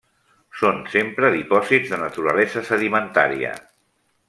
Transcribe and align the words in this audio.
Són 0.61 0.79
sempre 0.93 1.29
dipòsits 1.35 1.93
de 1.93 2.01
naturalesa 2.05 2.65
sedimentària. 2.73 3.53